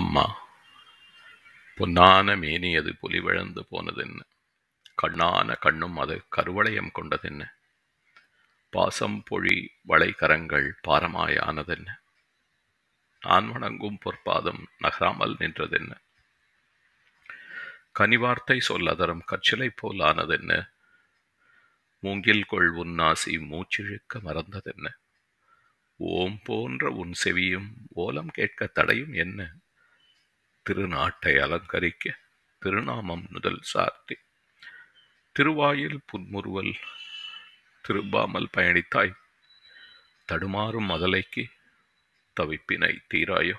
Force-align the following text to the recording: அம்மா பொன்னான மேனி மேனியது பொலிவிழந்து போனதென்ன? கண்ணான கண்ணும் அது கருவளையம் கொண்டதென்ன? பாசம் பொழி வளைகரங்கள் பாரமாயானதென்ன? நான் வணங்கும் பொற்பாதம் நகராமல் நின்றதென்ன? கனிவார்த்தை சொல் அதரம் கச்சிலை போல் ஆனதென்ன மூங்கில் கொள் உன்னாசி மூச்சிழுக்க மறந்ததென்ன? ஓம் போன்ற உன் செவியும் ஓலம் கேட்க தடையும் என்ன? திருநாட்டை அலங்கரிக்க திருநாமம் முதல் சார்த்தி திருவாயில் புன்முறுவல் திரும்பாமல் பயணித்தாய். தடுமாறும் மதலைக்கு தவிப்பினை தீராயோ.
அம்மா 0.00 0.48
பொன்னான 1.76 2.38
மேனி 2.38 2.58
மேனியது 2.58 2.92
பொலிவிழந்து 3.02 3.60
போனதென்ன? 3.70 4.20
கண்ணான 5.02 5.58
கண்ணும் 5.58 5.96
அது 5.96 6.26
கருவளையம் 6.36 6.90
கொண்டதென்ன? 6.94 7.46
பாசம் 8.70 9.22
பொழி 9.30 9.68
வளைகரங்கள் 9.82 10.72
பாரமாயானதென்ன? 10.88 11.88
நான் 13.20 13.52
வணங்கும் 13.52 13.98
பொற்பாதம் 14.04 14.64
நகராமல் 14.78 15.36
நின்றதென்ன? 15.36 15.92
கனிவார்த்தை 17.98 18.58
சொல் 18.58 18.86
அதரம் 18.86 19.24
கச்சிலை 19.26 19.70
போல் 19.76 19.98
ஆனதென்ன 19.98 20.70
மூங்கில் 22.00 22.44
கொள் 22.44 22.74
உன்னாசி 22.74 23.38
மூச்சிழுக்க 23.50 24.20
மறந்ததென்ன? 24.24 24.88
ஓம் 25.96 26.40
போன்ற 26.44 26.88
உன் 26.88 27.12
செவியும் 27.24 27.68
ஓலம் 27.88 28.28
கேட்க 28.28 28.66
தடையும் 28.66 29.12
என்ன? 29.12 29.54
திருநாட்டை 30.68 31.40
அலங்கரிக்க 31.40 32.18
திருநாமம் 32.58 33.26
முதல் 33.30 33.58
சார்த்தி 33.60 34.18
திருவாயில் 35.32 36.00
புன்முறுவல் 36.06 36.74
திரும்பாமல் 37.88 38.48
பயணித்தாய். 38.56 39.14
தடுமாறும் 40.24 40.88
மதலைக்கு 40.90 41.44
தவிப்பினை 42.40 42.98
தீராயோ. 43.14 43.56